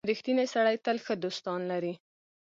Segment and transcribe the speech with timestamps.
[0.09, 1.93] •رښتینی سړی تل ښه دوستان لري.